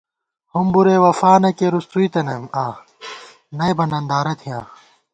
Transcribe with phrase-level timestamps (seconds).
[0.53, 2.73] ہُمبُرے وفا نہ کېرُوس څُوئی تنَئیم آں
[3.57, 4.63] نئ بہ نندارہ تھِیاں